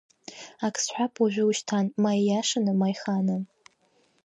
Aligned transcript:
Акы 0.65 0.79
сҳәап 0.85 1.13
уажәы-уашьҭан, 1.21 1.85
ма 2.01 2.11
иашаны, 2.17 2.71
ма 2.79 2.87
ихааны. 2.93 3.35